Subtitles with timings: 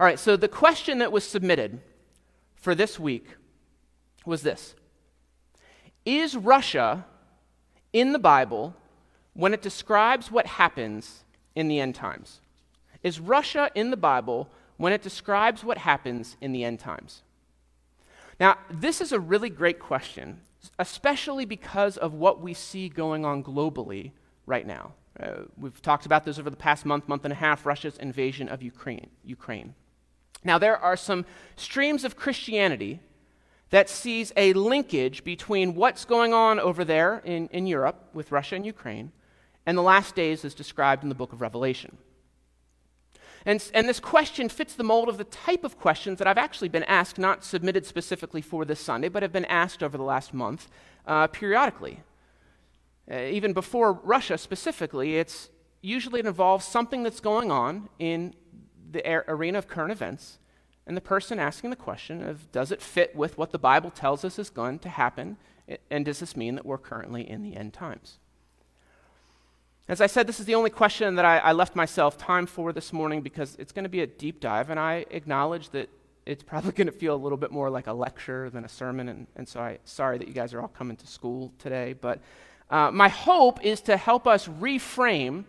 [0.00, 1.78] All right, so the question that was submitted
[2.54, 3.36] for this week
[4.24, 4.74] was this
[6.06, 7.04] Is Russia
[7.92, 8.74] in the Bible
[9.34, 11.24] when it describes what happens
[11.54, 12.40] in the end times?
[13.02, 17.20] Is Russia in the Bible when it describes what happens in the end times?
[18.40, 20.40] Now, this is a really great question,
[20.78, 24.12] especially because of what we see going on globally
[24.46, 24.94] right now.
[25.22, 28.48] Uh, we've talked about this over the past month, month and a half Russia's invasion
[28.48, 29.10] of Ukraine.
[29.24, 29.74] Ukraine.
[30.44, 31.26] Now, there are some
[31.56, 33.00] streams of Christianity
[33.70, 38.56] that sees a linkage between what's going on over there in, in Europe with Russia
[38.56, 39.12] and Ukraine
[39.66, 41.96] and the last days as described in the book of Revelation.
[43.46, 46.68] And, and this question fits the mold of the type of questions that I've actually
[46.68, 50.34] been asked, not submitted specifically for this Sunday, but have been asked over the last
[50.34, 50.68] month
[51.06, 52.00] uh, periodically.
[53.10, 55.48] Uh, even before Russia specifically, it's
[55.80, 58.34] usually it involves something that's going on in
[58.90, 60.38] the arena of current events,
[60.86, 64.24] and the person asking the question of does it fit with what the Bible tells
[64.24, 65.36] us is going to happen,
[65.90, 68.18] and does this mean that we're currently in the end times?
[69.88, 72.72] As I said, this is the only question that I, I left myself time for
[72.72, 75.88] this morning because it's going to be a deep dive, and I acknowledge that
[76.26, 79.08] it's probably going to feel a little bit more like a lecture than a sermon,
[79.08, 82.20] and, and so I sorry that you guys are all coming to school today, but
[82.70, 85.44] uh, my hope is to help us reframe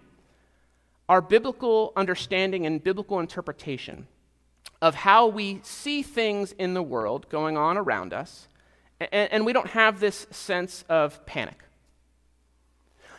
[1.12, 4.08] our biblical understanding and biblical interpretation
[4.82, 8.48] of how we see things in the world going on around us,
[9.02, 11.66] and, and we don't have this sense of panic.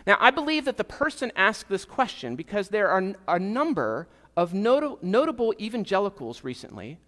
[0.06, 4.54] Now, I believe that the person asked this question because there are a number of
[4.54, 6.98] not- notable evangelicals recently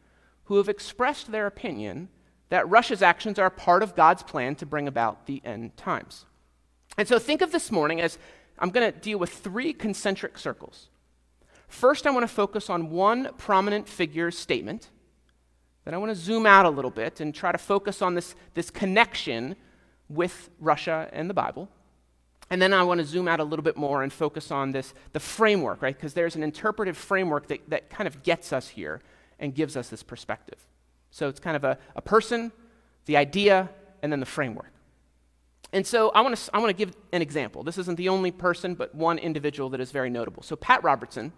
[0.44, 2.10] who have expressed their opinion
[2.50, 6.26] that Russia's actions are part of God's plan to bring about the end times.
[6.98, 8.18] And so think of this morning as
[8.58, 10.88] I'm going to deal with three concentric circles.
[11.68, 14.90] First, I want to focus on one prominent figure's statement.
[15.84, 18.34] Then I want to zoom out a little bit and try to focus on this,
[18.54, 19.56] this connection
[20.08, 21.68] with Russia and the Bible.
[22.50, 24.94] And then I want to zoom out a little bit more and focus on this,
[25.12, 25.96] the framework, right?
[25.96, 29.00] Because there's an interpretive framework that, that kind of gets us here
[29.38, 30.58] and gives us this perspective.
[31.10, 32.52] So it's kind of a, a person,
[33.06, 33.70] the idea,
[34.02, 34.73] and then the framework.
[35.74, 37.64] And so I want, to, I want to give an example.
[37.64, 40.40] This isn't the only person, but one individual that is very notable.
[40.44, 41.32] So Pat Robertson,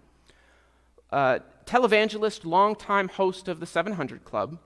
[1.11, 4.59] uh, televangelist, longtime host of the 700 Club,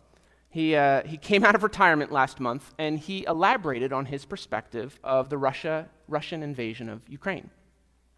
[0.48, 4.98] he, uh, he came out of retirement last month and he elaborated on his perspective
[5.04, 7.48] of the Russia, Russian invasion of Ukraine.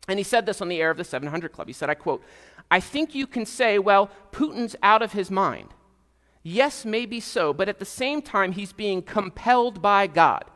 [0.08, 1.66] And he said this on the air of the 700 Club.
[1.66, 2.24] He said, I quote,
[2.70, 5.68] I think you can say, well, Putin's out of his mind.
[6.42, 10.46] Yes, maybe so, but at the same time, he's being compelled by God.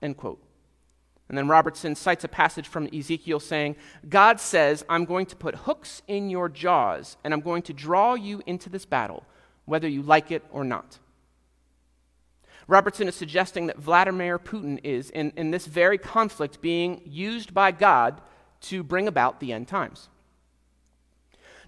[0.00, 0.43] End quote.
[1.28, 3.76] And then Robertson cites a passage from Ezekiel saying,
[4.08, 8.14] God says, I'm going to put hooks in your jaws, and I'm going to draw
[8.14, 9.24] you into this battle,
[9.64, 10.98] whether you like it or not.
[12.66, 17.72] Robertson is suggesting that Vladimir Putin is, in, in this very conflict, being used by
[17.72, 18.20] God
[18.62, 20.08] to bring about the end times.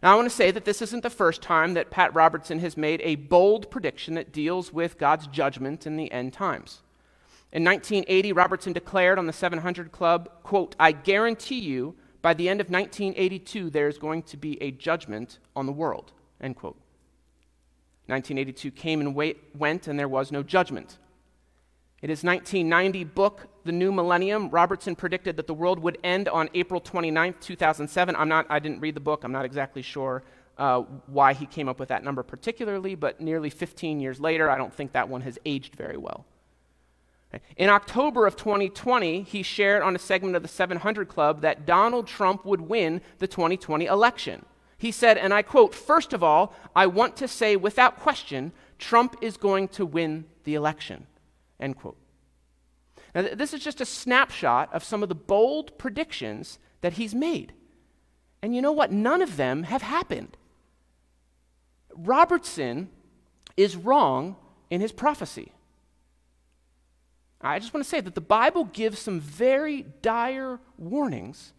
[0.02, 2.76] Now, I want to say that this isn't the first time that Pat Robertson has
[2.76, 6.82] made a bold prediction that deals with God's judgment in the end times.
[7.52, 12.60] In 1980, Robertson declared on the 700 Club, quote, I guarantee you by the end
[12.60, 16.76] of 1982 there's going to be a judgment on the world, end quote.
[18.06, 20.98] 1982 came and wait, went, and there was no judgment.
[22.02, 26.48] In his 1990 book, The New Millennium, Robertson predicted that the world would end on
[26.54, 28.16] April 29, 2007.
[28.16, 30.22] I'm not, I didn't read the book, I'm not exactly sure
[30.58, 34.56] uh, why he came up with that number particularly, but nearly 15 years later, I
[34.56, 36.24] don't think that one has aged very well.
[37.56, 42.06] In October of 2020, he shared on a segment of the 700 Club that Donald
[42.06, 44.44] Trump would win the 2020 election.
[44.78, 49.16] He said, and I quote, First of all, I want to say without question, Trump
[49.22, 51.06] is going to win the election.
[51.58, 51.96] End quote.
[53.14, 57.14] Now, th- this is just a snapshot of some of the bold predictions that he's
[57.14, 57.54] made.
[58.42, 58.92] And you know what?
[58.92, 60.36] None of them have happened.
[61.94, 62.90] Robertson
[63.56, 64.36] is wrong
[64.68, 65.52] in his prophecy.
[67.40, 71.52] I just want to say that the Bible gives some very dire warnings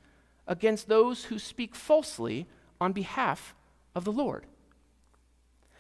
[0.48, 2.48] against those who speak falsely
[2.82, 3.54] on behalf
[3.96, 4.46] of the Lord.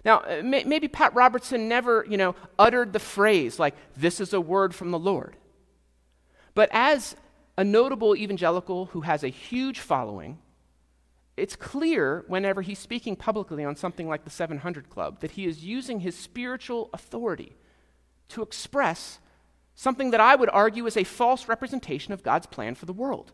[0.05, 4.33] Now, uh, may, maybe Pat Robertson never, you know, uttered the phrase like, this is
[4.33, 5.35] a word from the Lord.
[6.53, 7.15] But as
[7.57, 10.37] a notable evangelical who has a huge following,
[11.35, 15.63] it's clear whenever he's speaking publicly on something like the 700 Club that he is
[15.63, 17.55] using his spiritual authority
[18.29, 19.19] to express
[19.77, 23.31] something that I would argue is a false representation of God's plan for the world.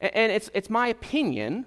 [0.00, 1.66] And it's, it's my opinion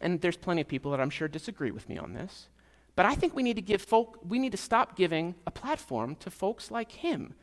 [0.00, 2.48] and there's plenty of people that I'm sure disagree with me on this,
[2.94, 6.16] But I think we need to give folk, we need to stop giving a platform
[6.16, 7.34] to folks like him,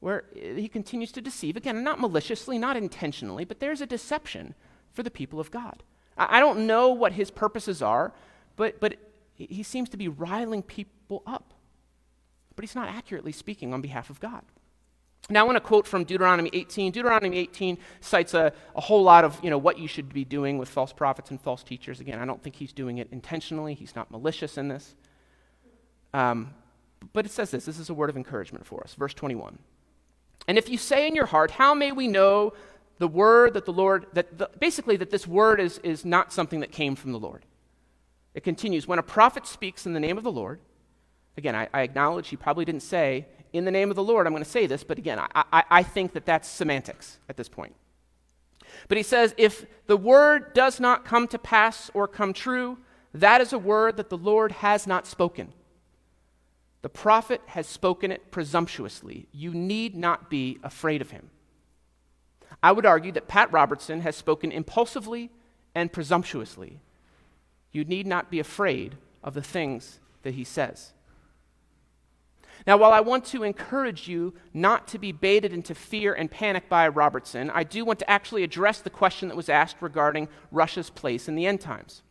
[0.00, 1.56] where he continues to deceive.
[1.56, 4.54] Again, not maliciously, not intentionally, but there's a deception
[4.92, 5.84] for the people of God.
[6.18, 8.12] I, I don't know what his purposes are,
[8.56, 8.96] but, but
[9.34, 11.54] he seems to be riling people up.
[12.56, 14.42] But he's not accurately speaking on behalf of God.
[15.30, 16.92] Now, I want to quote from Deuteronomy 18.
[16.92, 20.58] Deuteronomy 18 cites a, a whole lot of you know, what you should be doing
[20.58, 22.00] with false prophets and false teachers.
[22.00, 24.94] Again, I don't think he's doing it intentionally, he's not malicious in this.
[26.12, 26.54] Um,
[27.12, 28.94] but it says this this is a word of encouragement for us.
[28.94, 29.58] Verse 21.
[30.48, 32.52] And if you say in your heart, How may we know
[32.98, 36.60] the word that the Lord, that the, basically, that this word is, is not something
[36.60, 37.44] that came from the Lord?
[38.34, 40.60] It continues When a prophet speaks in the name of the Lord,
[41.36, 44.32] again, I, I acknowledge he probably didn't say, in the name of the Lord, I'm
[44.32, 47.48] going to say this, but again, I, I, I think that that's semantics at this
[47.48, 47.74] point.
[48.88, 52.78] But he says, if the word does not come to pass or come true,
[53.12, 55.52] that is a word that the Lord has not spoken.
[56.80, 59.28] The prophet has spoken it presumptuously.
[59.32, 61.30] You need not be afraid of him.
[62.62, 65.30] I would argue that Pat Robertson has spoken impulsively
[65.74, 66.80] and presumptuously.
[67.70, 70.92] You need not be afraid of the things that he says.
[72.66, 76.68] Now, while I want to encourage you not to be baited into fear and panic
[76.68, 80.90] by Robertson, I do want to actually address the question that was asked regarding Russia's
[80.90, 82.02] place in the end times.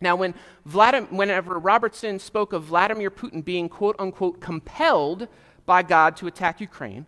[0.00, 0.34] Now, when
[0.66, 5.28] Vladimir, whenever Robertson spoke of Vladimir Putin being quote unquote compelled
[5.64, 7.06] by God to attack Ukraine,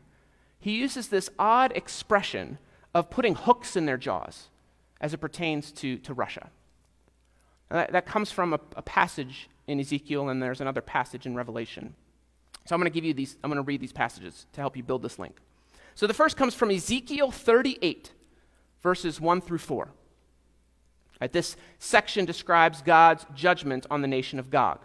[0.58, 2.58] he uses this odd expression
[2.94, 4.48] of putting hooks in their jaws
[5.00, 6.50] as it pertains to, to Russia.
[7.68, 11.94] That, that, comes from a, a passage in Ezekiel, and there's another passage in Revelation.
[12.66, 14.76] So I'm going to give you these, I'm going to read these passages to help
[14.76, 15.36] you build this link.
[15.94, 18.12] So the first comes from Ezekiel 38,
[18.82, 19.88] verses 1 through 4.
[21.20, 24.80] Right, this section describes God's judgment on the nation of Gog.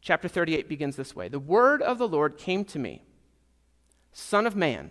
[0.00, 3.02] Chapter 38 begins this way The word of the Lord came to me
[4.12, 4.90] Son of man,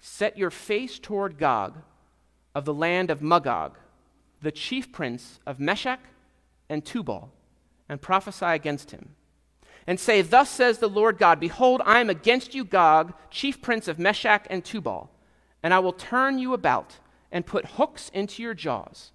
[0.00, 1.76] set your face toward Gog
[2.54, 3.76] of the land of Magog,
[4.40, 6.00] the chief prince of Meshech
[6.68, 7.30] and Tubal
[7.88, 9.10] and prophesy against him.
[9.86, 13.86] And say, Thus says the Lord God, Behold, I am against you, Gog, chief prince
[13.88, 15.10] of Meshech and Tubal,
[15.62, 16.98] and I will turn you about
[17.30, 19.12] and put hooks into your jaws.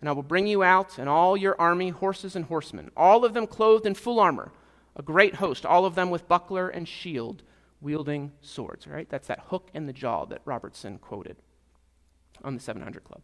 [0.00, 3.34] And I will bring you out and all your army, horses and horsemen, all of
[3.34, 4.52] them clothed in full armor,
[4.94, 7.42] a great host, all of them with buckler and shield,
[7.80, 8.86] wielding swords.
[8.86, 9.08] Right?
[9.08, 11.36] That's that hook in the jaw that Robertson quoted
[12.44, 13.22] on the 700 Club.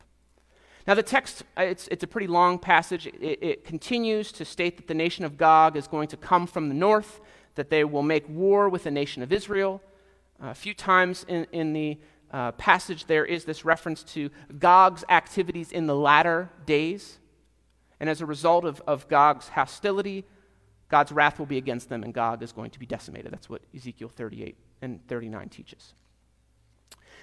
[0.86, 3.06] Now, the text, uh, it's, it's a pretty long passage.
[3.06, 6.68] It, it, continues to state that the nation of Gog is going to come from
[6.68, 7.20] the north,
[7.54, 9.80] that they will make war with the nation of Israel.
[10.42, 11.98] Uh, a few times in, in the
[12.32, 14.28] uh, passage, there is this reference to
[14.58, 17.18] Gog's activities in the latter days.
[17.98, 20.24] And as a result of, of Gog's hostility,
[20.90, 23.32] God's wrath will be against them, and Gog is going to be decimated.
[23.32, 25.94] That's what Ezekiel 38 and 39 teaches.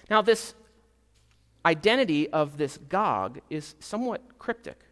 [0.10, 0.56] Now, this
[1.66, 4.86] identity of this Gog is somewhat cryptic,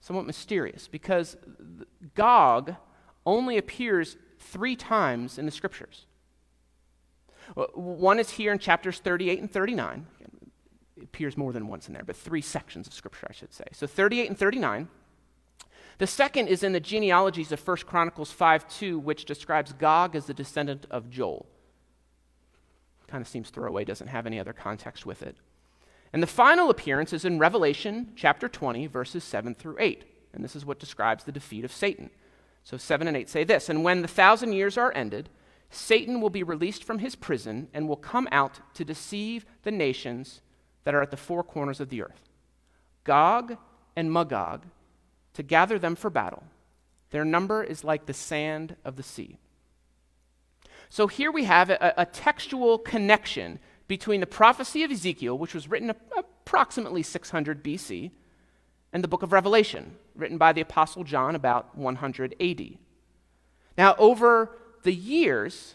[0.00, 1.36] somewhat mysterious, because
[2.14, 2.76] Gog
[3.26, 6.06] only appears three times in the scriptures.
[7.74, 10.06] One is here in chapters 38 and 39.
[10.96, 13.64] It appears more than once in there, but three sections of scripture, I should say.
[13.72, 14.88] So 38 and 39.
[15.98, 20.26] The second is in the genealogies of 1 Chronicles 5 2, which describes Gog as
[20.26, 21.46] the descendant of Joel.
[23.06, 25.36] Kind of seems throwaway, doesn't have any other context with it.
[26.12, 30.04] And the final appearance is in Revelation chapter 20, verses 7 through 8.
[30.32, 32.10] And this is what describes the defeat of Satan.
[32.64, 35.28] So 7 and 8 say this And when the thousand years are ended,
[35.70, 40.40] Satan will be released from his prison and will come out to deceive the nations
[40.84, 42.28] that are at the four corners of the earth
[43.04, 43.56] Gog
[43.96, 44.66] and Magog,
[45.34, 46.42] to gather them for battle.
[47.10, 49.36] Their number is like the sand of the sea.
[50.88, 53.58] So here we have a, a textual connection
[53.90, 58.12] between the prophecy of Ezekiel, which was written approximately 600 BC,
[58.92, 62.78] and the book of Revelation, written by the Apostle John about 100 AD.
[63.76, 65.74] Now, over the years,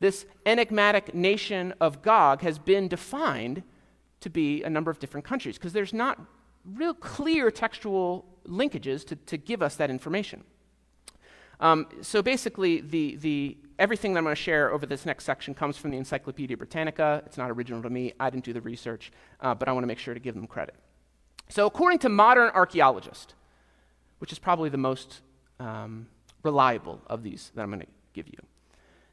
[0.00, 3.62] this enigmatic nation of Gog has been defined
[4.20, 6.18] to be a number of different countries because there's not
[6.64, 10.42] real clear textual linkages to, to give us that information.
[11.60, 15.54] Um, so basically, the, the everything that I'm going to share over this next section
[15.54, 17.20] comes from the Encyclopedia Britannica.
[17.26, 18.12] It's not original to me.
[18.20, 19.10] I didn't do the research,
[19.40, 20.76] uh, but I want to make sure to give them credit.
[21.48, 23.34] So, according to modern archaeologists,
[24.20, 25.20] which is probably the most
[25.58, 26.06] um,
[26.44, 28.38] reliable of these that I'm going to give you,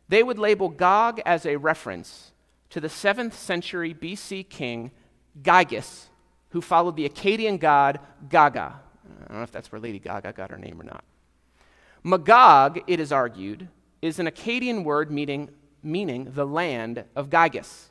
[0.07, 2.31] they would label Gog as a reference
[2.69, 4.91] to the 7th century BC king
[5.41, 6.09] Gyges,
[6.49, 7.99] who followed the Akkadian god
[8.29, 8.79] Gaga.
[9.23, 11.03] I don't know if that's where Lady Gaga got her name or not.
[12.03, 13.67] Magog, it is argued,
[14.01, 15.49] is an Akkadian word meaning,
[15.83, 17.89] meaning the land of Gyges.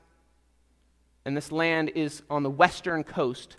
[1.24, 3.56] And this land is on the western coast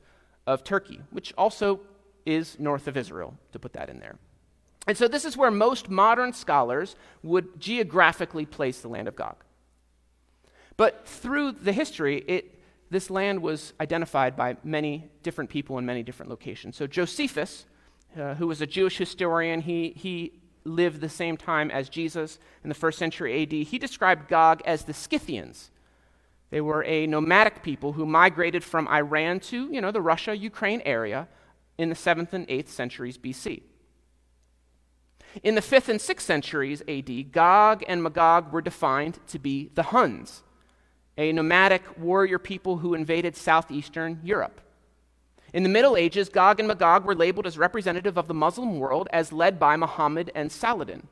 [0.47, 1.81] of Turkey, which also
[2.25, 4.17] is north of Israel, to put that in there.
[4.87, 9.35] And so this is where most modern scholars would geographically place the land of Gog.
[10.77, 16.01] But through the history, it, this land was identified by many different people in many
[16.01, 16.75] different locations.
[16.75, 17.65] So Josephus,
[18.17, 20.39] uh, who was a Jewish historian, he, he
[20.69, 23.51] lived the same time as Jesus in the first century AD.
[23.51, 25.71] He described Gog as the Scythians.
[26.49, 30.81] They were a nomadic people who migrated from Iran to, you know, the Russia Ukraine
[30.85, 31.27] area
[31.77, 33.61] in the 7th and 8th centuries BC.
[35.43, 39.83] In the 5th and 6th centuries AD, Gog and Magog were defined to be the
[39.83, 40.43] Huns,
[41.17, 44.61] a nomadic warrior people who invaded southeastern Europe.
[45.53, 49.07] In the Middle Ages, Gog and Magog were labeled as representative of the Muslim world
[49.11, 51.07] as led by Muhammad and Saladin.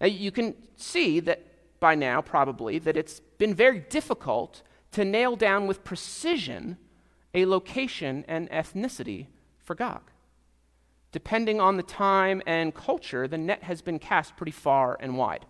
[0.00, 5.36] Now, you can see that by now, probably, that it's been very difficult to nail
[5.36, 6.78] down with precision
[7.34, 9.26] a location and ethnicity
[9.58, 10.10] for Gog.
[11.12, 15.46] Depending on the time and culture, the net has been cast pretty far and wide.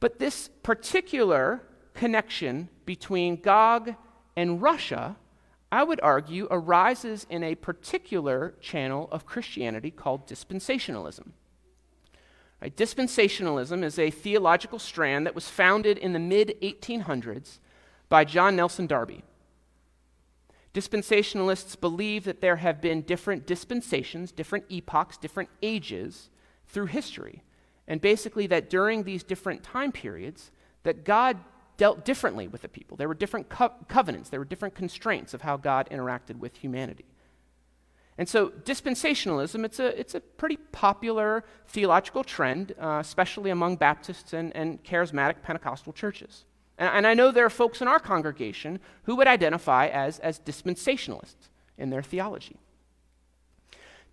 [0.00, 1.62] But this particular
[1.94, 3.94] connection between Gog
[4.36, 5.16] and Russia
[5.72, 11.30] I would argue, arises in a particular channel of Christianity called dispensationalism.
[12.60, 12.76] Right?
[12.76, 17.58] Dispensationalism is a theological strand that was founded in the mid 1800s
[18.10, 19.24] by John Nelson Darby.
[20.74, 26.28] Dispensationalists believe that there have been different dispensations, different epochs, different ages
[26.66, 27.42] through history.
[27.88, 30.50] And basically, that during these different time periods,
[30.82, 31.38] that God
[31.76, 32.96] dealt differently with the people.
[32.96, 37.04] There were different co- covenants, there were different constraints of how God interacted with humanity.
[38.18, 44.34] And so, dispensationalism, it's a, it's a pretty popular theological trend, uh, especially among Baptists
[44.34, 46.44] and, and charismatic Pentecostal churches.
[46.76, 50.38] And, and, I know there are folks in our congregation who would identify as, as
[50.38, 51.48] dispensationalists
[51.78, 52.58] in their theology.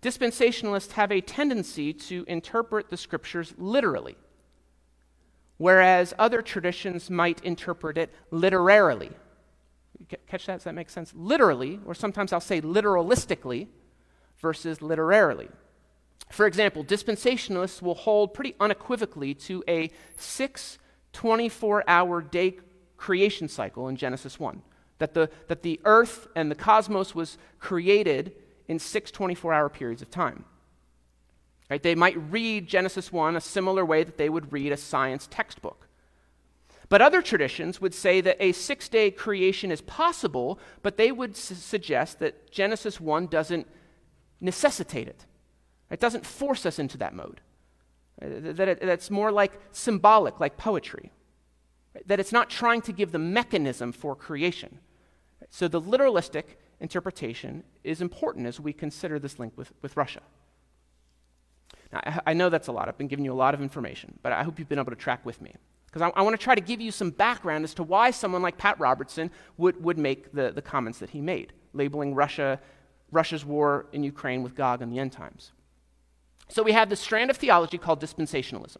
[0.00, 4.16] Dispensationalists have a tendency to interpret the scriptures literally
[5.60, 9.10] whereas other traditions might interpret it literarily.
[10.26, 10.54] Catch that?
[10.54, 11.12] Does that make sense?
[11.14, 13.66] Literally, or sometimes I'll say literalistically
[14.38, 15.50] versus literarily.
[16.30, 20.78] For example, dispensationalists will hold pretty unequivocally to a six
[21.12, 22.56] 24 hour day
[22.96, 24.62] creation cycle in Genesis 1.
[24.96, 28.32] That the, that the earth and the cosmos was created
[28.66, 30.46] in six 24 hour periods of time.
[31.70, 31.82] Right?
[31.82, 35.86] They might read Genesis 1 a similar way that they would read a science textbook.
[36.88, 41.36] But other traditions would say that a six day creation is possible, but they would
[41.36, 43.68] su- suggest that Genesis 1 doesn't
[44.40, 45.24] necessitate it.
[45.88, 47.40] It doesn't force us into that mode.
[48.20, 51.12] Uh, that it, that's more like symbolic, like poetry.
[52.06, 54.80] That it's not trying to give the mechanism for creation.
[55.50, 56.44] So the literalistic
[56.80, 60.22] interpretation is important as we consider this link with, with Russia.
[61.92, 62.88] Now, I, know that's a lot.
[62.88, 64.96] I've been giving you a lot of information, but I hope you've been able to
[64.96, 65.54] track with me.
[65.86, 68.42] Because I, I want to try to give you some background as to why someone
[68.42, 72.60] like Pat Robertson would, would make the, the comments that he made, labeling Russia,
[73.10, 75.50] Russia's war in Ukraine with Gog and the end times.
[76.48, 78.78] So we have this strand of theology called dispensationalism.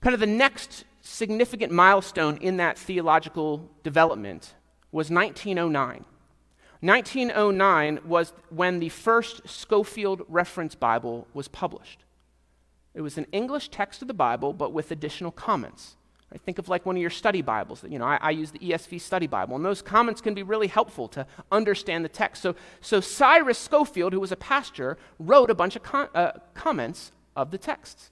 [0.00, 4.54] Kind of the next significant milestone in that theological development
[4.90, 6.04] was 1909.
[6.82, 12.04] 1909 was when the first Scofield Reference Bible was published.
[12.92, 15.96] It was an English text of the Bible, but with additional comments.
[16.32, 17.84] I think of like one of your study Bibles.
[17.88, 20.66] You know, I, I, use the ESV Study Bible, and those comments can be really
[20.66, 22.42] helpful to understand the text.
[22.42, 27.12] So, so Cyrus Scofield, who was a pastor, wrote a bunch of com- uh, comments
[27.36, 28.10] of the texts.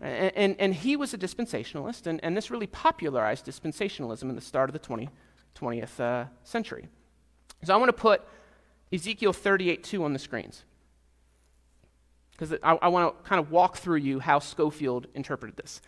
[0.00, 4.40] And, and, and, he was a dispensationalist, and, and this really popularized dispensationalism in the
[4.40, 5.08] start of the 20,
[5.56, 6.88] 20th uh, century.
[7.64, 8.22] So I want to put
[8.92, 10.64] Ezekiel 38 2 on the screens.
[12.32, 15.80] Because I, I want to kind of walk through you how Scofield interpreted this.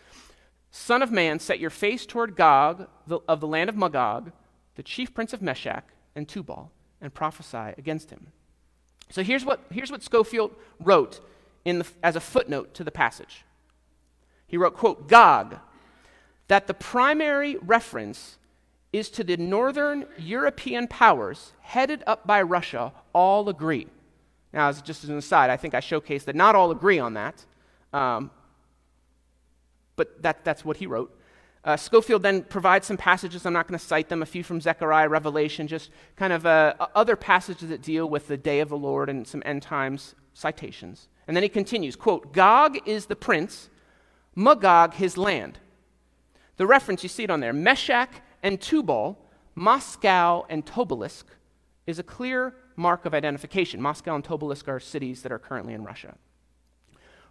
[0.73, 4.33] Son of man, set your face toward Gog the, of the land of Magog,
[4.77, 5.85] the chief prince of Meshach
[6.15, 8.29] and Tubal, and prophesy against him.
[9.11, 11.21] So here's what, here's what Scofield wrote
[11.65, 13.45] in the, as a footnote to the passage.
[14.47, 15.59] He wrote, quote, Gog,
[16.49, 18.39] that the primary reference
[18.93, 23.87] is to the northern European powers headed up by Russia all agree.
[24.53, 27.15] Now, as just as an aside, I think I showcased that not all agree on
[27.15, 27.45] that,
[27.93, 28.31] um,
[29.95, 31.17] but that, that's what he wrote.
[31.63, 34.61] Uh, Scofield then provides some passages, I'm not going to cite them, a few from
[34.61, 38.79] Zechariah, Revelation, just kind of uh, other passages that deal with the day of the
[38.79, 41.09] Lord and some end times citations.
[41.29, 43.69] And then he continues, quote, Gog is the prince,
[44.35, 45.59] Magog his land.
[46.57, 49.19] The reference, you see it on there, Meshech and Tubal,
[49.55, 51.25] Moscow and Tobolsk,
[51.87, 53.81] is a clear mark of identification.
[53.81, 56.17] Moscow and Tobolsk are cities that are currently in Russia.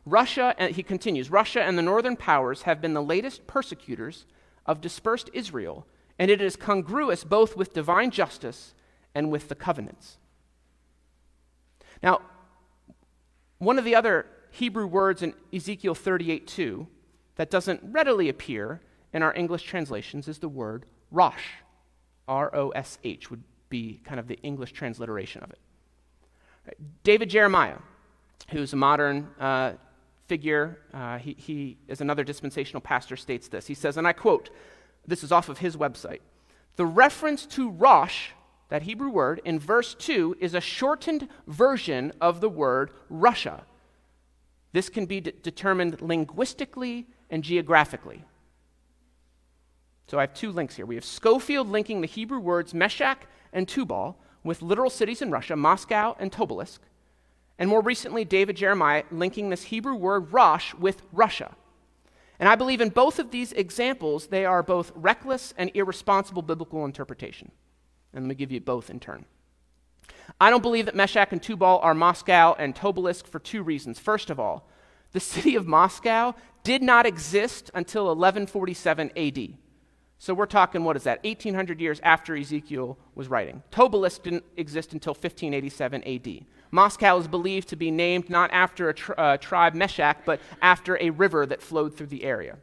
[0.06, 4.26] Russia, and he continues, Russia and the northern powers have been the latest persecutors
[4.66, 5.86] of dispersed Israel,
[6.18, 8.74] and it is congruous both with divine justice
[9.14, 10.18] and with the covenants.
[12.02, 12.22] Now,
[13.58, 16.88] one of the other Hebrew words in Ezekiel 38 2
[17.36, 18.82] that doesn't readily appear
[19.14, 21.44] in our English translations is the word Rosh.
[22.28, 25.60] R O S H would be kind of the English transliteration of it.
[27.04, 27.78] David Jeremiah,
[28.50, 29.74] who's a modern uh,
[30.28, 33.68] figure, uh, he, he is another dispensational pastor, states this.
[33.68, 34.50] He says, and I quote,
[35.08, 36.20] this is off of his website
[36.76, 38.30] The reference to Rosh,
[38.70, 43.64] that Hebrew word, in verse 2 is a shortened version of the word Russia.
[44.72, 48.24] This can be de- determined linguistically and geographically.
[50.10, 50.88] So I have two links here.
[50.88, 53.22] We have Scofield linking the Hebrew words Meshach
[53.54, 56.80] and Tubal with literal cities in Russia, Moscow and Tobolsk.
[57.60, 61.56] And more recently, David Jeremiah linking this Hebrew word Rosh with Russia.
[62.40, 66.86] And I believe in both of these examples, they are both reckless and irresponsible biblical
[66.86, 67.52] interpretation.
[68.12, 69.26] And let me give you both in turn.
[70.42, 74.00] I don't believe that Meshach and Tubal are Moscow and Tobolsk for two reasons.
[74.00, 74.68] First of all,
[75.12, 79.58] the city of Moscow did not exist until 1147 AD.
[80.22, 83.64] So we're talking, what is that, 1800 years after Ezekiel was writing.
[83.72, 86.46] Tobolsk didn't exist until 1587 AD.
[86.72, 90.98] Moscow is believed to be named not after a tri- uh, tribe, Meshach, but after
[91.00, 92.58] a river that flowed through the area.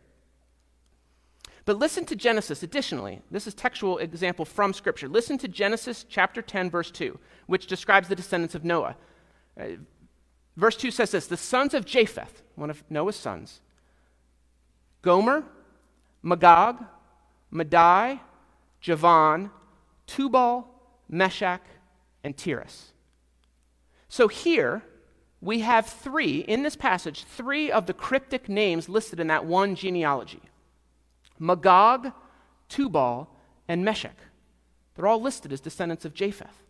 [1.65, 3.23] But listen to Genesis additionally.
[3.31, 5.09] This is textual example from Scripture.
[5.09, 8.97] Listen to Genesis chapter 10, verse 2, which describes the descendants of Noah.
[9.59, 9.65] Uh,
[10.59, 13.63] verse 2 says this The sons of Japheth, one of Noah's sons,
[15.01, 15.43] Gomer,
[16.23, 16.85] Magog,
[17.51, 18.21] Madai,
[18.81, 19.51] Javan,
[20.07, 20.67] Tubal,
[21.09, 21.63] Meshach,
[22.23, 22.93] and Tiras.
[24.09, 24.83] So here
[25.41, 29.75] we have three, in this passage, three of the cryptic names listed in that one
[29.75, 30.43] genealogy
[31.39, 32.13] Magog,
[32.69, 33.29] Tubal,
[33.69, 34.17] and Meshach.
[34.95, 36.63] They're all listed as descendants of Japheth.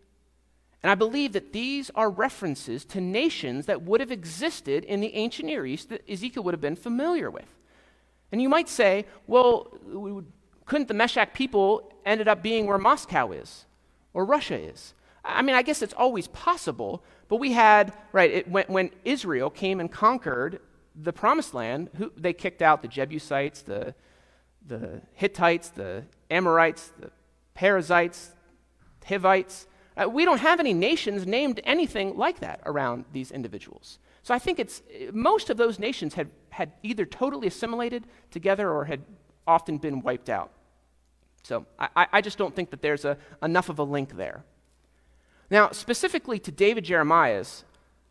[0.83, 5.15] And I believe that these are references to nations that would have existed in the
[5.15, 7.55] ancient Near East that Ezekiel would have been familiar with.
[8.31, 9.73] And you might say, well,
[10.67, 13.65] couldn't the Meshach people ended up being where Moscow is
[14.13, 14.93] or Russia is?
[15.25, 19.49] I mean, I guess it's always possible, but we had, right, it, when, when, Israel
[19.49, 20.59] came and conquered
[20.95, 23.93] the promised land, who, they kicked out the Jebusites, the,
[24.65, 27.11] the Hittites, the Amorites, the
[27.53, 28.33] Perizzites,
[29.07, 29.67] Hivites.
[29.95, 33.99] Uh, we don't have any nations named anything like that around these individuals.
[34.21, 34.81] So I think it's
[35.13, 39.01] most of those nations had, had either totally assimilated together or had
[39.47, 40.51] often been wiped out.
[41.43, 44.43] So I, I just don't think that there's a, enough of a link there.
[45.49, 47.63] Now, specifically to David Jeremiah's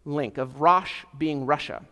[0.04, 1.84] link of Rosh being Russia,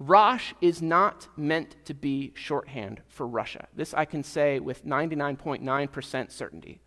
[0.00, 3.68] Rosh is not meant to be shorthand for Russia.
[3.76, 6.80] This I can say with 99.9% certainty.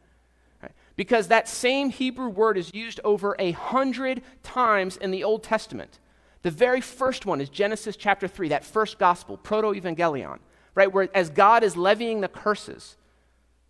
[0.97, 5.99] Because that same Hebrew word is used over a hundred times in the Old Testament.
[6.41, 10.39] The very first one is Genesis chapter 3, that first gospel, proto evangelion,
[10.77, 10.93] right?
[10.93, 12.97] Where as God is levying the curses,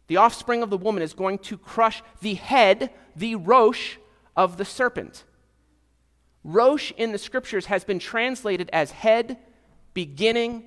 [0.08, 3.96] the offspring of the woman is going to crush the head, the Rosh,
[4.36, 5.24] of the serpent.
[6.44, 9.38] Rosh in the scriptures has been translated as head,
[9.94, 10.66] beginning,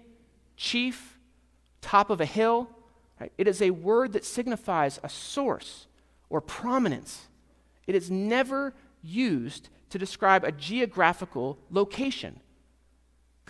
[0.56, 1.18] chief,
[1.82, 2.70] top of a hill.
[3.20, 3.32] Right?
[3.36, 5.88] It is a word that signifies a source
[6.30, 7.28] or prominence.
[7.86, 8.72] It is never
[9.02, 12.40] used to describe a geographical location.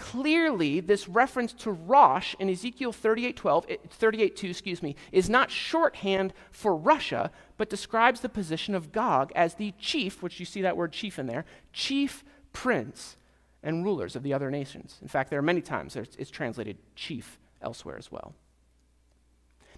[0.01, 6.33] Clearly, this reference to Rosh in Ezekiel 38:12, 38:2, eh, excuse me, is not shorthand
[6.51, 10.75] for Russia, but describes the position of Gog as the chief, which you see that
[10.75, 13.19] word chief in there, chief prince
[13.63, 14.99] and rulers of the other nations.
[15.03, 18.35] In fact, there are many times it's translated chief elsewhere as well.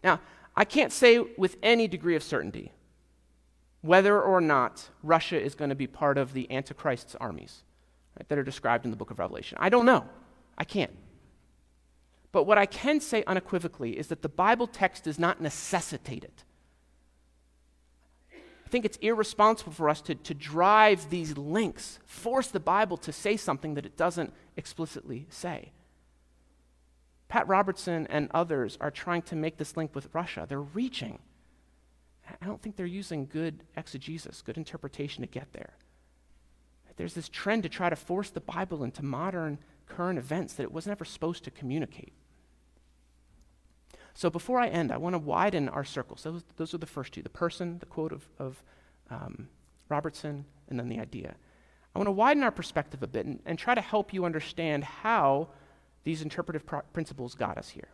[0.05, 0.21] Now,
[0.55, 2.71] I can't say with any degree of certainty
[3.81, 7.65] whether or not Russia is going to be part of the Antichrist's armies
[8.19, 9.59] right, that are described in the book of Revelation.
[9.61, 10.09] I don't know.
[10.57, 10.93] I can't.
[12.33, 16.45] But what I can say unequivocally is that the Bible text does not necessitate it.
[18.33, 23.13] I think it's irresponsible for us to, to drive these links, force the Bible to
[23.13, 25.73] say something that it doesn't explicitly say.
[27.29, 30.47] Pat Robertson and others are trying to make this link with Russia.
[30.49, 31.19] They're reaching.
[32.41, 35.75] I don't think they're using good exegesis, good interpretation to get there.
[37.03, 40.73] There's this trend to try to force the Bible into modern current events that it
[40.73, 42.13] was never supposed to communicate.
[44.15, 46.23] So before I end, I want to widen our circles.
[46.23, 48.63] Those, those are the first two the person, the quote of, of
[49.11, 49.49] um,
[49.89, 51.35] Robertson, and then the idea.
[51.93, 54.85] I want to widen our perspective a bit and, and try to help you understand
[54.85, 55.49] how
[56.05, 56.63] these interpretive
[56.93, 57.89] principles got us here.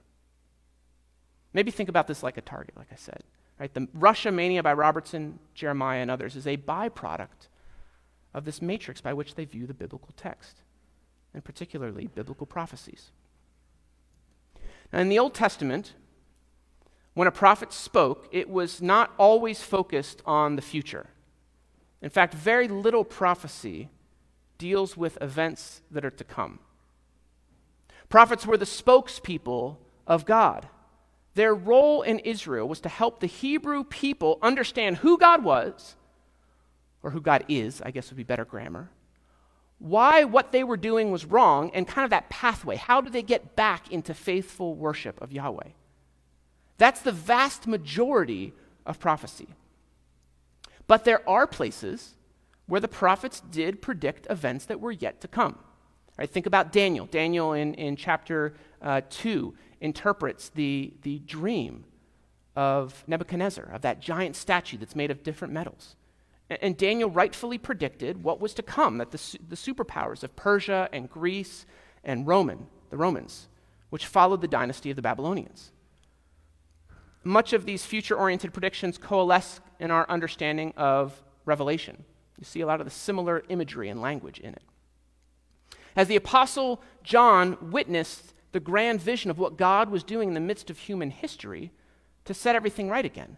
[1.55, 3.25] Maybe think about this like a target, like I said.
[3.59, 3.73] Right?
[3.73, 7.49] The Russia Mania by Robertson, Jeremiah, and others is a byproduct
[8.35, 10.62] of this matrix by which they view the biblical text,
[11.35, 13.11] and particularly biblical prophecies.
[14.93, 15.95] Now, in the Old Testament,
[17.14, 21.07] when a prophet spoke, it was not always focused on the future.
[22.01, 23.88] In fact, very little prophecy
[24.57, 26.59] deals with events that are to come.
[28.09, 30.69] Prophets were the spokespeople of God.
[31.35, 35.97] Their role in Israel was to help the Hebrew people understand who God was,
[37.02, 38.90] or who God is, I guess would be better grammar,
[39.78, 42.76] why what they were doing was wrong, and kind of that pathway.
[42.76, 45.68] How do they get back into faithful worship of Yahweh?
[46.78, 48.52] That's the vast majority
[48.84, 49.48] of prophecy.
[50.87, 52.14] But there are places
[52.66, 55.58] where the prophets did predict events that were yet to come.
[56.18, 57.06] Right, think about Daniel.
[57.06, 61.84] Daniel in, in chapter uh, 2 interprets the, the dream
[62.56, 65.94] of Nebuchadnezzar, of that giant statue that's made of different metals.
[66.50, 71.11] And, Daniel rightfully predicted what was to come, that the, the superpowers of Persia and
[71.11, 71.66] Greece
[72.02, 73.48] and Roman, the Romans,
[73.90, 75.72] which followed the dynasty of the Babylonians
[77.28, 82.04] much of these future oriented predictions coalesce in our understanding of Revelation.
[82.38, 84.62] You see a lot of the similar imagery and language in it.
[85.96, 90.40] As the Apostle John witnessed the grand vision of what God was doing in the
[90.40, 91.72] midst of human history
[92.24, 93.37] to set everything right again,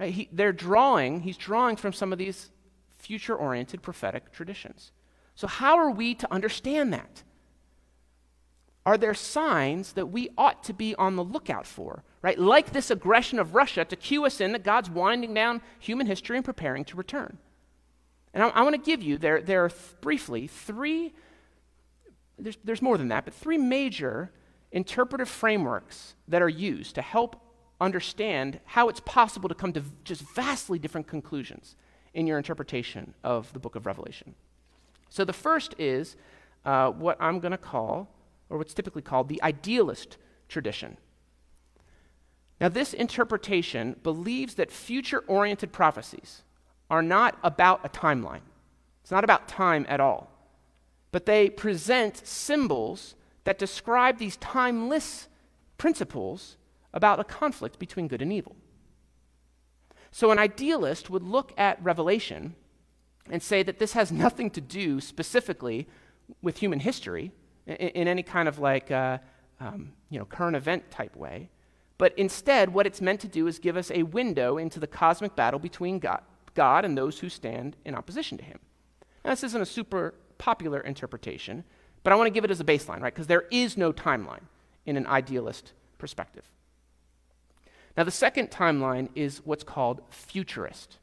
[0.00, 0.12] right?
[0.12, 2.50] He, they're drawing, he's drawing from some of these
[2.98, 4.90] future oriented prophetic traditions.
[5.34, 7.22] So, how are we to understand that?
[8.86, 12.02] Are there signs that we ought to be on the lookout for?
[12.22, 12.38] Right?
[12.38, 16.36] Like this aggression of Russia to cue us in that God's winding down human history
[16.36, 17.38] and preparing to return.
[18.32, 21.12] And I, I want to give you, there, there are th- briefly three,
[22.38, 24.30] there's, there's more than that, but three major
[24.72, 27.49] interpretive frameworks that are used to help
[27.80, 31.76] understand how it's possible to come to just vastly different conclusions
[32.14, 34.34] in your interpretation of the book of Revelation.
[35.08, 36.16] So the first is
[36.64, 38.08] uh, what I'm going to call
[38.48, 40.16] or what's typically called the idealist
[40.48, 40.96] tradition.
[42.60, 46.42] Now, this interpretation believes that future oriented prophecies
[46.90, 48.42] are not about a timeline,
[49.00, 50.30] it's not about time at all,
[51.12, 53.14] but they present symbols
[53.44, 55.28] that describe these timeless
[55.78, 56.56] principles
[56.92, 58.56] about a conflict between good and evil.
[60.10, 62.54] So, an idealist would look at Revelation
[63.30, 65.86] and say that this has nothing to do specifically
[66.42, 67.32] with human history,
[67.66, 69.18] in, in any kind of like uh,
[69.60, 71.50] um, you know current event type way.
[71.98, 75.36] But instead, what it's meant to do is give us a window into the cosmic
[75.36, 76.22] battle between God,
[76.54, 78.58] God and those who stand in opposition to Him.
[79.24, 81.62] Now, this isn't a super popular interpretation,
[82.02, 83.12] but I want to give it as a baseline, right?
[83.12, 84.44] Because there is no timeline
[84.86, 86.50] in an idealist perspective.
[88.00, 90.96] Now, the second timeline is what's called futurist.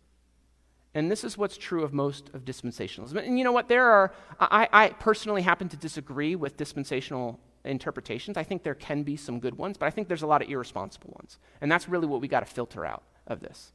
[0.95, 3.23] And this is what's true of most of dispensationalism.
[3.23, 3.67] And you know what?
[3.67, 8.35] There are, I, I personally happen to disagree with dispensational interpretations.
[8.35, 10.49] I think there can be some good ones, but I think there's a lot of
[10.49, 11.37] irresponsible ones.
[11.61, 13.73] And that's really what we got to filter out of this.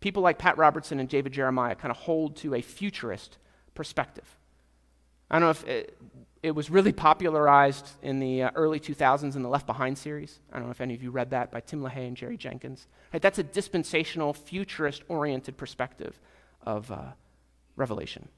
[0.00, 3.38] People like Pat Robertson and David Jeremiah kind of hold to a futurist
[3.74, 4.36] perspective.
[5.30, 5.98] I don't know if it,
[6.46, 10.38] it was really popularized in the uh, early 2000s in the Left Behind series.
[10.52, 12.86] I don't know if any of you read that by Tim LaHaye and Jerry Jenkins.
[13.12, 16.20] Right, that's a dispensational, futurist oriented perspective
[16.62, 17.12] of uh,
[17.74, 18.28] Revelation.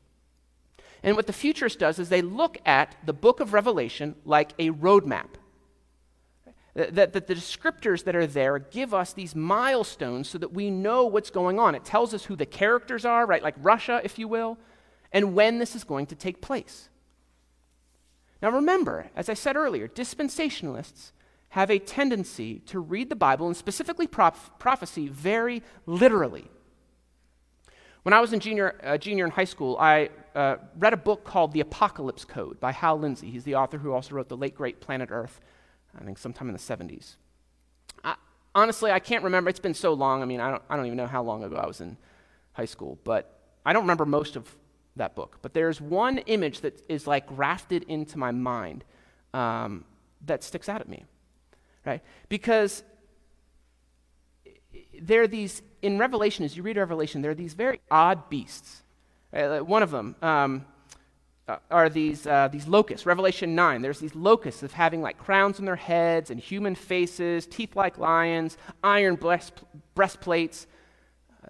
[1.03, 4.71] And what the futurist does is they look at the book of Revelation like a
[4.71, 5.29] roadmap.
[6.75, 11.05] That, that the descriptors that are there give us these milestones so that we know
[11.05, 11.75] what's going on.
[11.75, 13.43] It tells us who the characters are, right?
[13.43, 14.57] Like Russia, if you will,
[15.13, 16.89] and when this is going to take place.
[18.41, 21.13] Now remember, as I said earlier, dispensationalists
[21.51, 26.45] have a tendency to read the Bible and specifically proph- prophecy very literally.
[28.03, 31.25] When I was in junior, uh, junior in high school, I uh, read a book
[31.25, 33.31] called The Apocalypse Code by Hal Lindsey.
[33.31, 35.41] He's the author who also wrote The Late Great Planet Earth,
[35.99, 37.17] I think sometime in the 70s.
[38.05, 38.15] I,
[38.55, 39.51] honestly, I can't remember.
[39.51, 40.23] It's been so long.
[40.23, 41.97] I mean, I don't, I don't even know how long ago I was in
[42.53, 44.55] high school, but I don't remember most of
[44.99, 45.39] that book.
[45.43, 48.85] But there's one image that is like grafted into my mind
[49.35, 49.85] um,
[50.27, 51.05] that sticks out at me,
[51.85, 52.03] right?
[52.29, 52.83] Because
[55.01, 58.83] there are these, in Revelation, as you read Revelation, there are these very odd beasts.
[59.33, 59.61] Right?
[59.61, 60.65] One of them um,
[61.47, 63.07] uh, are these, uh, these locusts.
[63.07, 67.47] Revelation 9, there's these locusts of having like crowns on their heads and human faces,
[67.47, 69.63] teeth like lions, iron breast,
[69.95, 70.67] breastplates,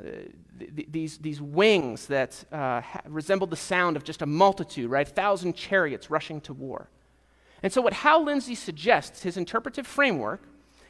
[0.03, 5.09] th- these, these wings that uh, ha- resembled the sound of just a multitude, right?
[5.09, 6.89] A thousand chariots rushing to war.
[7.63, 10.43] And so, what Hal Lindsey suggests, his interpretive framework,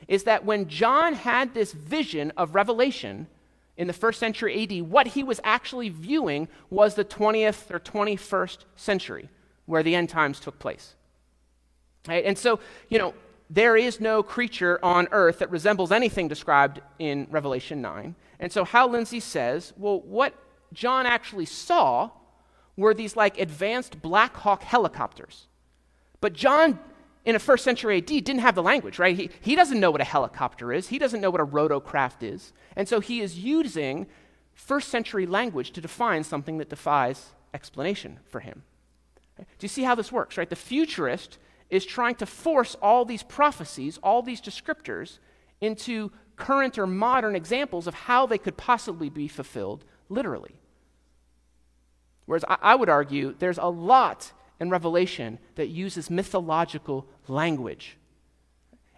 [0.07, 3.27] is that when John had this vision of Revelation
[3.77, 8.59] in the first century AD, what he was actually viewing was the 20th or 21st
[8.77, 9.29] century,
[9.67, 10.95] where the end times took place.
[12.07, 12.25] Right?
[12.25, 13.15] And so, you know,
[13.51, 18.15] there is no creature on earth that resembles anything described in Revelation 9.
[18.41, 20.35] And so Hal Lindsey says, well, what
[20.73, 22.11] John actually saw
[22.77, 25.47] were these like advanced Black Hawk helicopters.
[26.21, 26.79] But John,
[27.25, 29.17] in a first century AD, didn't have the language, right?
[29.17, 32.53] He, he doesn't know what a helicopter is, he doesn't know what a rotocraft is.
[32.77, 34.07] And so he is using
[34.55, 38.63] first century language to define something that defies explanation for him.
[39.39, 40.51] Do you see how this works, right?
[40.51, 41.39] The futurist
[41.71, 45.19] is trying to force all these prophecies, all these descriptors,
[45.61, 50.55] into current or modern examples of how they could possibly be fulfilled literally.
[52.27, 57.97] Whereas I, I would argue there's a lot in Revelation that uses mythological language.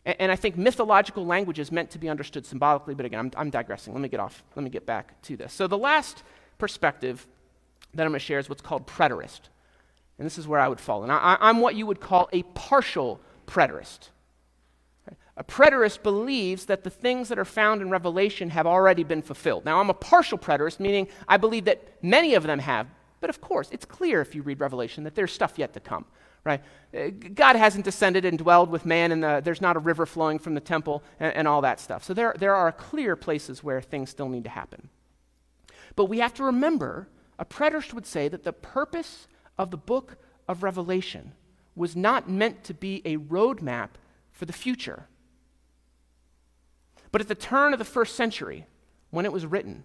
[0.04, 3.30] And, and, I think mythological language is meant to be understood symbolically, but again, I'm,
[3.36, 3.92] I'm digressing.
[3.92, 5.52] Let me get off, let me get back to this.
[5.52, 6.22] So, the last
[6.58, 7.26] perspective
[7.94, 9.40] that I'm going to share is what's called preterist.
[10.20, 11.02] And this is where I would fall.
[11.02, 14.10] And I, I'm what you would call a partial preterist.
[15.38, 19.64] A preterist believes that the things that are found in Revelation have already been fulfilled.
[19.64, 22.86] Now, I'm a partial preterist, meaning I believe that many of them have,
[23.22, 26.04] but of course, it's clear if you read Revelation that there's stuff yet to come,
[26.44, 26.60] right?
[26.94, 30.38] Uh, God hasn't descended and dwelled with man, and the, there's not a river flowing
[30.38, 32.04] from the temple and, and all that stuff.
[32.04, 34.90] So there, there are clear places where things still need to happen.
[35.96, 39.26] But we have to remember a preterist would say that the purpose
[39.58, 41.32] of the book of Revelation
[41.74, 43.90] was not meant to be a roadmap
[44.32, 45.06] for the future.
[47.12, 48.66] But at the turn of the first century,
[49.10, 49.84] when it was written,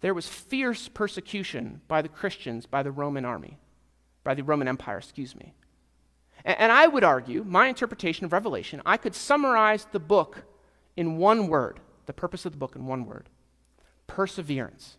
[0.00, 3.58] there was fierce persecution by the Christians by the Roman army,
[4.22, 5.54] by the Roman Empire, excuse me.
[6.44, 10.44] And, and I would argue, my interpretation of Revelation, I could summarize the book
[10.96, 13.28] in one word, the purpose of the book in one word
[14.06, 14.98] perseverance.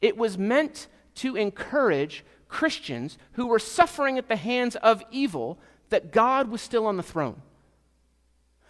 [0.00, 0.86] It was meant
[1.18, 5.58] to encourage Christians who were suffering at the hands of evil
[5.90, 7.42] that God was still on the throne.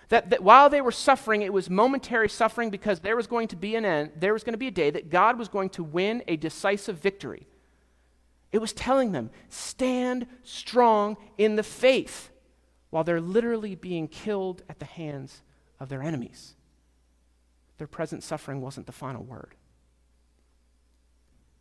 [0.08, 3.56] That, that while they were suffering, it was momentary suffering because there was going to
[3.56, 5.84] be an end, there was going to be a day that God was going to
[5.84, 7.46] win a decisive victory.
[8.50, 12.30] It was telling them, stand strong in the faith
[12.90, 15.42] while they're literally being killed at the hands
[15.78, 16.54] of their enemies.
[17.76, 19.54] Their present suffering wasn't the final word.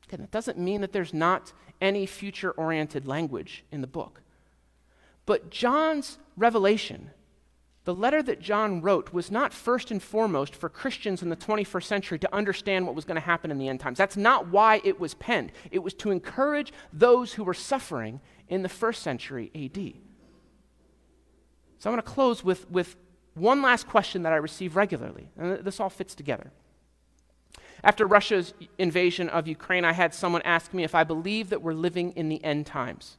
[0.07, 4.21] Again, that doesn't mean that there's not any future oriented language in the book.
[5.25, 7.11] But John's revelation
[7.87, 11.83] the letter that John wrote was not first and foremost for Christians in the 21st
[11.85, 13.97] century to understand what was going to happen in the end times.
[13.97, 15.53] That's not why it was penned.
[15.71, 19.93] It was to encourage those who were suffering in the first century AD.
[21.79, 22.97] So I'm going to close with, with
[23.35, 26.51] one last question that I receive regularly, and this all fits together.
[27.83, 31.73] After Russia's invasion of Ukraine, I had someone ask me if I believe that we're
[31.73, 33.17] living in the end times.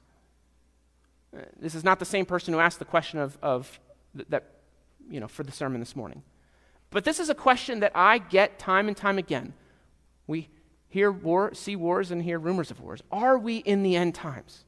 [1.37, 3.79] Uh, this is not the same person who asked the question of, of
[4.29, 4.45] that
[5.11, 6.23] you know, for the sermon this morning.
[6.91, 9.53] But this is a question that I get time and time again.
[10.27, 10.49] We
[10.89, 13.03] hear war, see wars and hear rumors of wars.
[13.13, 14.65] Are we in the end times?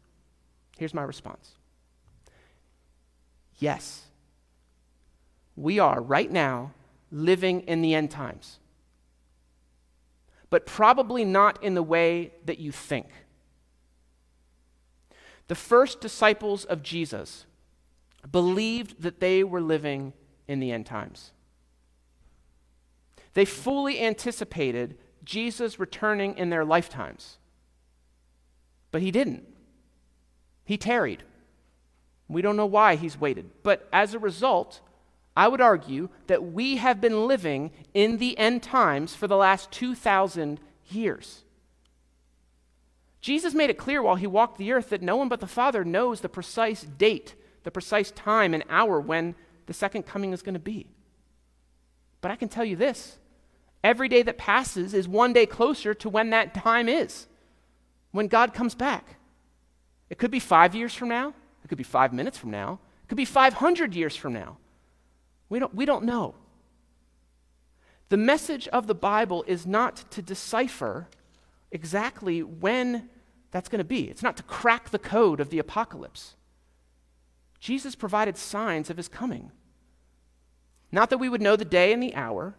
[0.78, 1.52] Here's my response.
[3.58, 4.02] Yes.
[5.56, 6.72] We are right now
[7.10, 8.58] living in the end times.
[10.50, 13.06] But probably not in the way that you think.
[15.46, 17.46] The first disciples of Jesus
[18.30, 20.12] believed that they were living
[20.46, 21.32] in the end times.
[23.34, 27.38] They fully anticipated Jesus returning in their lifetimes.
[28.90, 29.46] But he didn't.
[30.64, 31.22] He tarried.
[32.28, 33.50] We don't know why he's waited.
[33.62, 34.80] But as a result,
[35.40, 39.70] I would argue that we have been living in the end times for the last
[39.70, 41.44] 2,000 years.
[43.22, 45.82] Jesus made it clear while he walked the earth that no one but the Father
[45.82, 50.52] knows the precise date, the precise time and hour when the second coming is going
[50.52, 50.88] to be.
[52.20, 53.16] But I can tell you this
[53.82, 57.28] every day that passes is one day closer to when that time is,
[58.10, 59.16] when God comes back.
[60.10, 61.32] It could be five years from now,
[61.64, 64.58] it could be five minutes from now, it could be 500 years from now.
[65.50, 66.36] We don't, we don't know.
[68.08, 71.08] The message of the Bible is not to decipher
[71.70, 73.10] exactly when
[73.50, 76.36] that's going to be, it's not to crack the code of the apocalypse.
[77.58, 79.50] Jesus provided signs of his coming.
[80.92, 82.56] Not that we would know the day and the hour,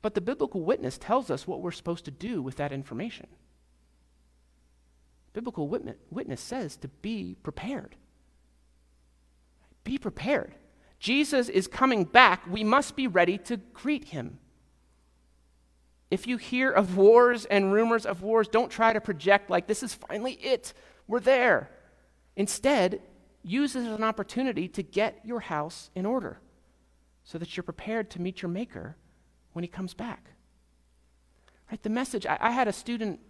[0.00, 3.26] but the biblical witness tells us what we're supposed to do with that information.
[5.32, 7.96] Biblical witness says to be prepared.
[9.84, 10.54] Be prepared.
[10.98, 12.46] Jesus is coming back.
[12.50, 14.38] We must be ready to greet him.
[16.10, 19.82] If you hear of wars and rumors of wars, don't try to project like this
[19.82, 20.72] is finally it.
[21.06, 21.70] We're there.
[22.34, 23.02] Instead,
[23.42, 26.40] use it as an opportunity to get your house in order
[27.24, 28.96] so that you're prepared to meet your Maker
[29.52, 30.30] when he comes back.
[31.70, 31.82] Right?
[31.82, 33.20] The message, I, I had a student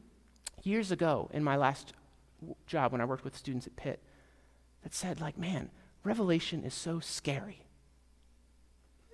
[0.63, 1.93] years ago in my last
[2.67, 4.01] job when I worked with students at Pitt
[4.83, 5.71] that said, like, man,
[6.09, 7.67] Revelation is so scary.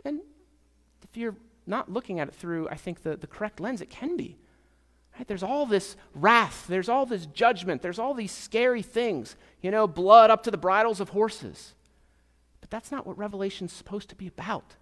[0.05, 0.21] And
[1.03, 1.35] if you're
[1.67, 4.39] not looking at it through, I think, the, the correct lens, it can be.
[5.19, 5.27] Right?
[5.27, 9.89] There's all this wrath, there's all this judgment, there's all these scary things, you know,
[9.89, 11.75] blood up to the bridles of horses.
[12.61, 14.77] But that's not what Revelation's supposed to be about.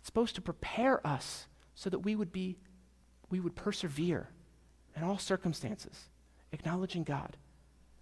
[0.00, 2.56] It's supposed to prepare us so that we would be
[3.28, 4.30] we would persevere
[4.96, 6.08] in all circumstances,
[6.52, 7.36] acknowledging God.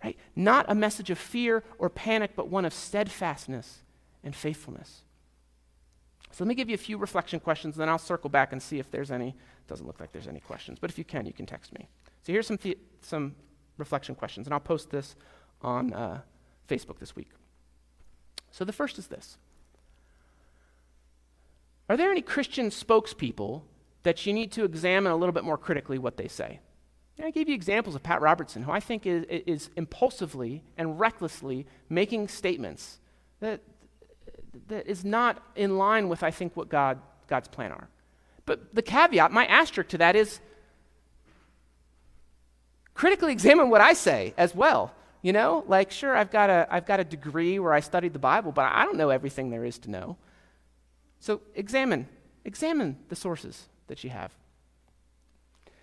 [0.03, 0.19] Right?
[0.35, 3.83] Not a message of fear or panic, but one of steadfastness
[4.25, 5.03] and faithfulness.
[6.33, 8.79] So let me give you a few reflection questions, then I'll circle back and see
[8.79, 9.37] if there's any.
[9.69, 11.89] Doesn't look like there's any questions, but if you can, you can text me.
[12.23, 13.35] So here's some, the, some
[13.77, 15.15] reflection questions, and I'll post this
[15.61, 16.23] on uh,
[16.69, 17.29] Facebook this week.
[18.51, 19.37] So the first is this
[21.89, 23.63] Are there any Christian spokespeople
[24.03, 26.61] that you need to examine a little bit more critically what they say?
[27.19, 30.99] And I gave you examples of Pat Robertson, who I think is, is impulsively and
[30.99, 32.99] recklessly making statements
[33.41, 33.61] that,
[34.69, 36.99] that is not in line with, I think, what God,
[37.29, 37.89] God's plan are.
[38.47, 40.41] But the caveat, my asterisk to that is
[42.95, 44.93] critically examine what I say as well.
[45.23, 48.19] You know, like, sure, I've got, a, I've got a degree where I studied the
[48.19, 50.17] Bible, but I don't know everything there is to know.
[51.21, 52.09] So examine,
[52.45, 54.33] examine the sources that you have.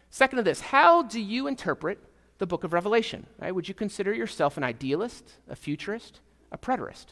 [0.10, 2.00] Second of this, how do you interpret
[2.40, 3.28] the book of Revelation?
[3.40, 3.54] Right?
[3.54, 6.20] Would you consider yourself an idealist, a futurist,
[6.52, 7.08] a preterist?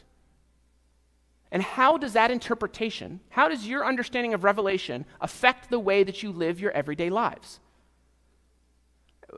[1.50, 6.22] And how does that interpretation, how does your understanding of Revelation affect the way that
[6.22, 7.60] you live your everyday lives?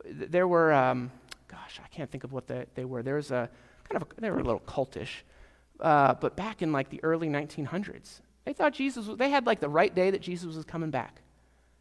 [0.04, 1.12] There were, um,
[1.46, 3.02] gosh, I can't think of what the, they were.
[3.02, 3.48] There was a
[3.88, 5.22] kind of, a, they were a little cultish,
[5.78, 9.68] uh, but back in like the early 1900s, they thought Jesus, they had like the
[9.68, 11.22] right day that Jesus was coming back.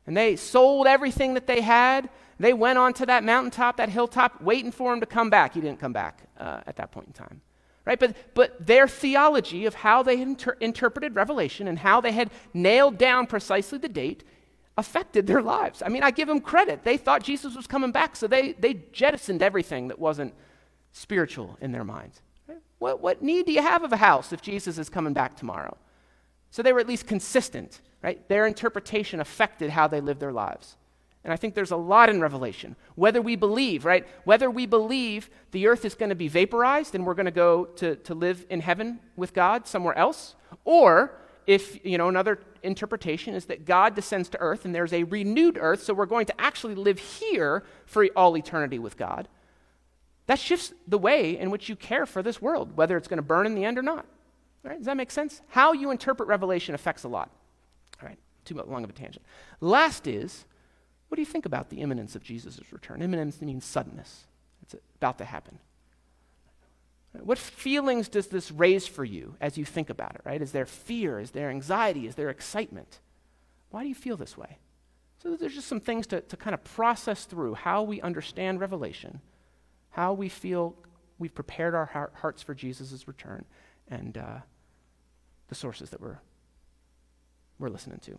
[0.09, 2.09] And they sold everything that they had.
[2.39, 5.53] They went onto that mountaintop, that hilltop, waiting for him to come back.
[5.53, 7.41] He didn't come back uh, at that point in time.
[7.85, 7.99] Right?
[7.99, 12.97] But, but their theology of how they inter- interpreted Revelation and how they had nailed
[12.97, 14.23] down precisely the date
[14.79, 15.83] affected their lives.
[15.85, 16.83] I mean, I give them credit.
[16.83, 20.33] They thought Jesus was coming back, so they, they jettisoned everything that wasn't
[20.91, 22.19] spiritual in their minds.
[22.79, 25.77] What, what need do you have of a house if Jesus is coming back tomorrow?
[26.49, 28.27] So they were at least consistent, right?
[28.29, 30.77] Their interpretation affected how they lived their lives.
[31.23, 32.75] And I think there's a lot in Revelation.
[32.95, 34.07] Whether we believe, right?
[34.23, 37.65] Whether we believe the earth is going to be vaporized and we're going to go
[37.65, 41.13] to, to live in heaven with God somewhere else, or
[41.45, 45.57] if, you know, another interpretation is that God descends to earth and there's a renewed
[45.59, 49.27] earth, so we're going to actually live here for all eternity with God.
[50.27, 53.23] That shifts the way in which you care for this world, whether it's going to
[53.23, 54.05] burn in the end or not.
[54.63, 54.77] Right?
[54.77, 55.41] Does that make sense?
[55.49, 57.31] How you interpret Revelation affects a lot.
[58.49, 59.23] Too long of a tangent.
[59.61, 60.45] Last is,
[61.07, 63.03] what do you think about the imminence of Jesus' return?
[63.03, 64.25] Imminence means suddenness.
[64.63, 65.59] It's about to happen.
[67.13, 70.41] What feelings does this raise for you as you think about it, right?
[70.41, 71.19] Is there fear?
[71.19, 72.07] Is there anxiety?
[72.07, 72.99] Is there excitement?
[73.69, 74.57] Why do you feel this way?
[75.21, 79.21] So there's just some things to, to kind of process through how we understand Revelation,
[79.91, 80.75] how we feel
[81.19, 83.45] we've prepared our heart, hearts for Jesus' return,
[83.89, 84.37] and uh,
[85.49, 86.19] the sources that we're,
[87.59, 88.17] we're listening to.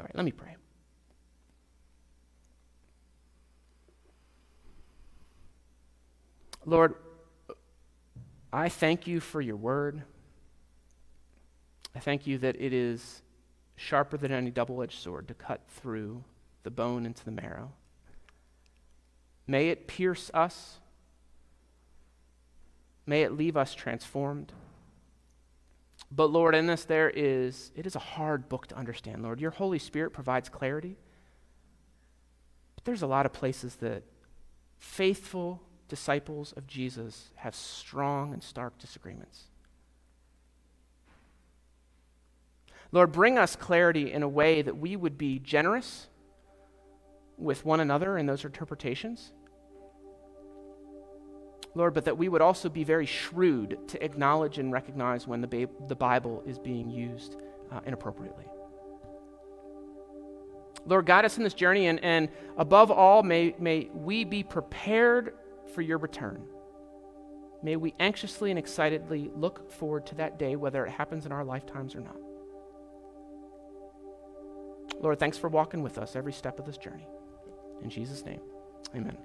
[0.00, 0.56] All right, let me pray.
[6.64, 6.94] Lord,
[8.50, 10.02] I thank you for your word.
[11.94, 13.20] I thank you that it is
[13.76, 16.24] sharper than any double edged sword to cut through
[16.62, 17.72] the bone into the marrow.
[19.46, 20.80] May it pierce us
[23.10, 24.52] May it leave us transformed.
[26.10, 29.40] But Lord, in this there is it is a hard book to understand, Lord.
[29.40, 30.96] Your Holy Spirit provides clarity.
[32.74, 34.02] But there's a lot of places that
[34.78, 39.44] faithful disciples of Jesus have strong and stark disagreements.
[42.92, 46.08] Lord, bring us clarity in a way that we would be generous
[47.36, 49.32] with one another in those interpretations.
[51.74, 55.46] Lord, but that we would also be very shrewd to acknowledge and recognize when the,
[55.46, 57.36] ba- the Bible is being used
[57.70, 58.46] uh, inappropriately.
[60.86, 65.34] Lord, guide us in this journey, and, and above all, may, may we be prepared
[65.74, 66.42] for your return.
[67.62, 71.44] May we anxiously and excitedly look forward to that day, whether it happens in our
[71.44, 72.16] lifetimes or not.
[75.00, 77.06] Lord, thanks for walking with us every step of this journey.
[77.82, 78.40] In Jesus' name,
[78.94, 79.16] amen.